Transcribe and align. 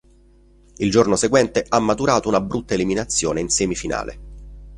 Il 0.77 0.89
giorno 0.89 1.15
seguente 1.15 1.63
ha 1.69 1.77
maturato 1.79 2.27
una 2.27 2.41
brutta 2.41 2.73
eliminazione 2.73 3.39
in 3.39 3.49
semifinale. 3.49 4.19